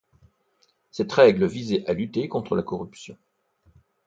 Cette 0.89 1.11
règle 1.13 1.45
visait 1.45 1.85
à 1.87 1.93
lutter 1.93 2.27
contre 2.27 2.55
la 2.55 2.63
corruption. 2.63 3.19